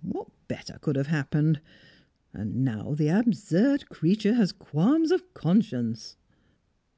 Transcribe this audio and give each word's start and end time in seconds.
What 0.00 0.28
better 0.48 0.78
could 0.80 0.96
have 0.96 1.08
happened. 1.08 1.60
And 2.32 2.64
now 2.64 2.94
the 2.94 3.08
absurd 3.08 3.90
creature 3.90 4.32
has 4.32 4.50
qualms 4.50 5.10
of 5.10 5.34
conscience!" 5.34 6.16